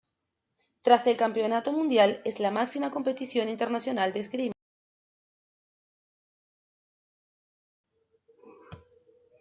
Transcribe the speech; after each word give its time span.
Tras 0.81 1.05
el 1.05 1.15
Campeonato 1.15 1.71
Mundial, 1.71 2.23
es 2.25 2.39
la 2.39 2.49
máxima 2.49 2.89
competición 2.89 3.49
internacional 3.49 4.11
de 4.11 4.19
esgrima. 4.21 4.55